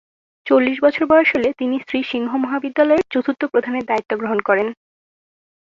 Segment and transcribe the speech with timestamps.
[0.45, 4.67] চল্লিশ বছর বয়স হলে তিনি শ্রী সিংহ মহাবিদ্যালয়ের চতুর্থ প্রধানের দায়িত্ব গ্রহণ করেন।